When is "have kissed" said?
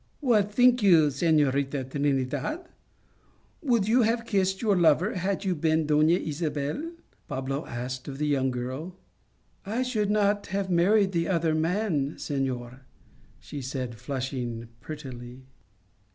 4.01-4.59